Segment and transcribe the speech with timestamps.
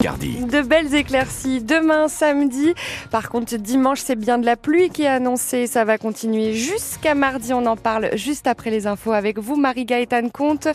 [0.00, 2.72] De belles éclaircies demain samedi.
[3.10, 5.66] Par contre, dimanche, c'est bien de la pluie qui est annoncée.
[5.66, 7.52] Ça va continuer jusqu'à mardi.
[7.52, 10.68] On en parle juste après les infos avec vous, Marie-Gaëtane Comte.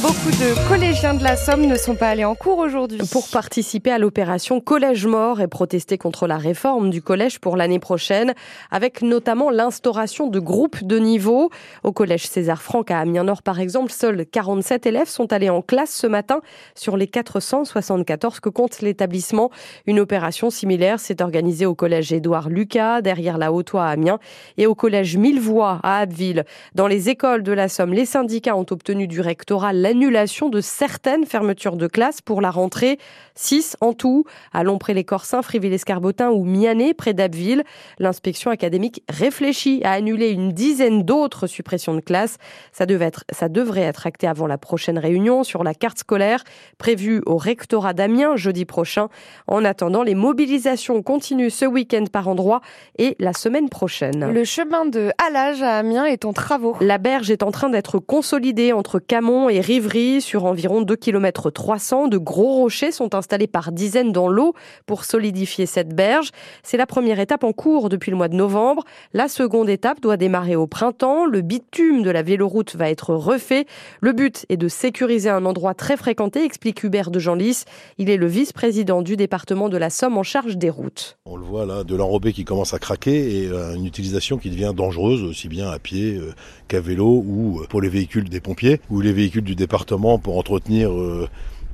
[0.00, 3.02] Beaucoup de collégiens de la Somme ne sont pas allés en cours aujourd'hui.
[3.12, 7.80] Pour participer à l'opération Collège Mort et protester contre la réforme du collège pour l'année
[7.80, 8.32] prochaine,
[8.70, 11.50] avec notamment l'instauration de groupes de niveau.
[11.84, 15.90] Au collège César Franck à Amiens-Nord, par exemple, seuls 47 élèves sont allés en classe
[15.90, 16.40] ce matin
[16.74, 19.50] sur les 474 que compte l'établissement.
[19.86, 24.18] Une opération similaire s'est organisée au collège Édouard Lucas, derrière la Haute-Oie à Amiens,
[24.56, 26.44] et au collège Millevoix à Abbeville.
[26.74, 31.26] Dans les écoles de la Somme, les syndicats ont obtenu du rectorat l'annulation de certaines
[31.26, 32.98] fermetures de classes pour la rentrée.
[33.34, 37.64] Six en tout, à Lompré-les-Corsins, Friville-Escarbotin ou Mianet, près d'Abbeville.
[37.98, 42.36] L'inspection académique réfléchit à annuler une dizaine d'autres suppressions de classes.
[42.72, 46.44] Ça, être, ça devrait être acté avant la prochaine réunion sur la carte scolaire
[46.78, 49.08] prévue au rectorat d'Amiens jeudi prochain.
[49.46, 52.60] En attendant, les mobilisations continuent ce week-end par endroit
[52.98, 54.30] et la semaine prochaine.
[54.32, 56.76] Le chemin de Halage à Amiens est en travaux.
[56.80, 61.50] La berge est en train d'être consolidée entre Camon et Rivry sur environ 2 km
[61.50, 62.08] 300.
[62.08, 64.54] De gros rochers sont installés par dizaines dans l'eau
[64.86, 66.30] pour solidifier cette berge.
[66.62, 68.84] C'est la première étape en cours depuis le mois de novembre.
[69.12, 71.26] La seconde étape doit démarrer au printemps.
[71.26, 73.66] Le bitume de la véloroute va être refait.
[74.00, 77.64] Le but est de sécuriser un endroit très fréquenté, explique Hubert de Genlis.
[77.98, 81.18] Il est le vice président du département de la Somme en charge des routes.
[81.24, 84.50] On le voit là, de l'enrobé qui commence à craquer et euh, une utilisation qui
[84.50, 86.32] devient dangereuse aussi bien à pied euh,
[86.68, 90.38] qu'à vélo ou euh, pour les véhicules des pompiers ou les véhicules du département pour
[90.38, 90.90] entretenir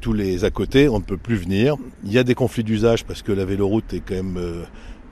[0.00, 1.76] tous les à côté, on ne peut plus venir.
[2.04, 4.64] Il y a des conflits d'usage parce que la véloroute est quand même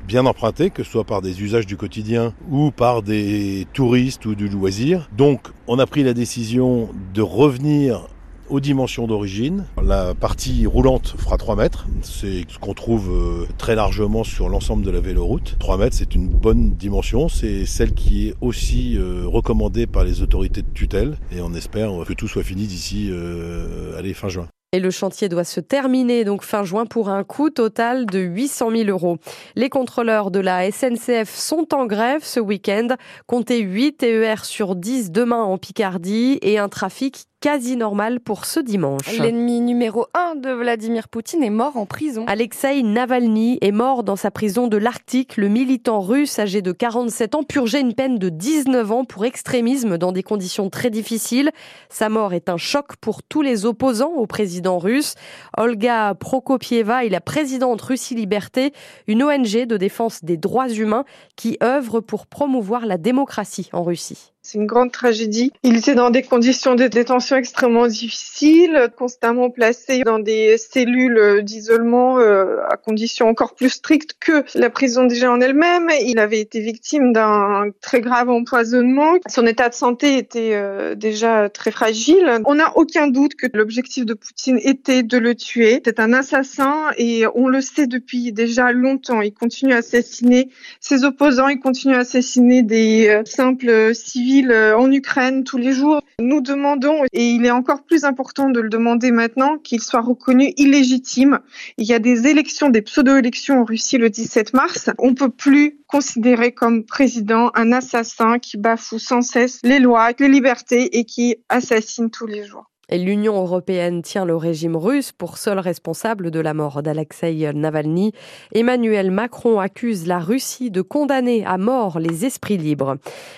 [0.06, 4.34] bien empruntée, que ce soit par des usages du quotidien ou par des touristes ou
[4.34, 5.08] du loisir.
[5.16, 8.06] Donc on a pris la décision de revenir
[8.48, 9.64] aux dimensions d'origine.
[9.82, 11.86] La partie roulante fera 3 mètres.
[12.02, 15.56] C'est ce qu'on trouve euh, très largement sur l'ensemble de la véloroute.
[15.58, 17.28] 3 mètres, c'est une bonne dimension.
[17.28, 21.16] C'est celle qui est aussi euh, recommandée par les autorités de tutelle.
[21.30, 24.48] Et on espère que tout soit fini d'ici euh, fin juin.
[24.74, 28.70] Et le chantier doit se terminer donc fin juin pour un coût total de 800
[28.70, 29.18] 000 euros.
[29.54, 32.88] Les contrôleurs de la SNCF sont en grève ce week-end.
[33.26, 38.60] Comptez 8 TER sur 10 demain en Picardie et un trafic quasi normal pour ce
[38.60, 39.18] dimanche.
[39.18, 42.24] L'ennemi numéro un de Vladimir Poutine est mort en prison.
[42.28, 45.36] Alexei Navalny est mort dans sa prison de l'Arctique.
[45.36, 49.98] Le militant russe âgé de 47 ans purgeait une peine de 19 ans pour extrémisme
[49.98, 51.50] dans des conditions très difficiles.
[51.88, 55.16] Sa mort est un choc pour tous les opposants au président russe.
[55.58, 58.72] Olga Prokopieva est la présidente Russie Liberté,
[59.08, 61.04] une ONG de défense des droits humains
[61.34, 64.31] qui œuvre pour promouvoir la démocratie en Russie.
[64.44, 65.52] C'est une grande tragédie.
[65.62, 72.18] Il était dans des conditions de détention extrêmement difficiles, constamment placé dans des cellules d'isolement
[72.18, 75.88] euh, à conditions encore plus strictes que la prison déjà en elle-même.
[76.04, 79.14] Il avait été victime d'un très grave empoisonnement.
[79.28, 82.40] Son état de santé était euh, déjà très fragile.
[82.44, 85.80] On n'a aucun doute que l'objectif de Poutine était de le tuer.
[85.84, 89.20] C'est un assassin et on le sait depuis déjà longtemps.
[89.20, 90.48] Il continue à assassiner
[90.80, 95.72] ses opposants, il continue à assassiner des euh, simples civils euh, en Ukraine tous les
[95.72, 96.00] jours.
[96.20, 100.52] Nous demandons, et il est encore plus important de le demander maintenant, qu'il soit reconnu
[100.56, 101.40] illégitime.
[101.78, 104.90] Il y a des élections, des pseudo-élections en Russie le 17 mars.
[104.98, 110.28] On peut plus considérer comme président un assassin qui bafoue sans cesse les lois, les
[110.28, 112.71] libertés et qui assassine tous les jours.
[112.98, 118.12] L'Union européenne tient le régime russe pour seul responsable de la mort d'Alexei Navalny.
[118.54, 122.96] Emmanuel Macron accuse la Russie de condamner à mort les esprits libres.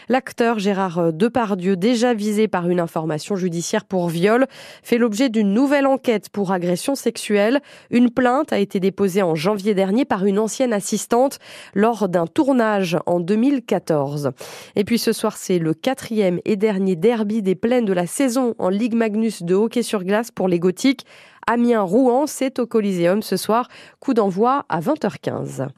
[0.09, 4.47] L'acteur Gérard Depardieu, déjà visé par une information judiciaire pour viol,
[4.83, 7.61] fait l'objet d'une nouvelle enquête pour agression sexuelle.
[7.91, 11.39] Une plainte a été déposée en janvier dernier par une ancienne assistante
[11.75, 14.33] lors d'un tournage en 2014.
[14.75, 18.57] Et puis ce soir, c'est le quatrième et dernier derby des plaines de la saison
[18.59, 21.07] en Ligue Magnus de hockey sur glace pour les Gothiques.
[21.47, 23.69] Amiens-Rouen, c'est au Coliseum ce soir.
[24.01, 25.69] Coup d'envoi à 20h15.